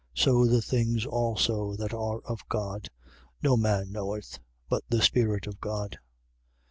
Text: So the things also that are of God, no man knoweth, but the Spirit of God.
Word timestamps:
So 0.15 0.47
the 0.47 0.63
things 0.63 1.05
also 1.05 1.75
that 1.75 1.93
are 1.93 2.21
of 2.21 2.41
God, 2.49 2.89
no 3.43 3.55
man 3.55 3.91
knoweth, 3.91 4.39
but 4.67 4.81
the 4.89 4.99
Spirit 4.99 5.45
of 5.45 5.61
God. 5.61 5.99